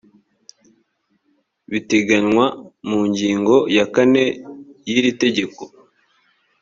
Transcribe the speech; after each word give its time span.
biteganywa 1.71 2.45
mu 2.89 2.99
ngingo 3.09 3.55
ya 3.77 3.85
kane 3.93 4.23
y 4.87 4.91
iri 4.97 5.11
tegeko 5.21 5.63